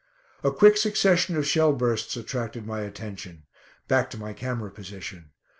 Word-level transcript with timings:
A 0.43 0.51
quick 0.51 0.77
succession 0.77 1.37
of 1.37 1.45
shell 1.45 1.73
bursts 1.73 2.17
attracted 2.17 2.65
my 2.65 2.79
attention. 2.81 3.43
Back 3.87 4.09
to 4.09 4.17
my 4.17 4.33
camera 4.33 4.71
position. 4.71 5.29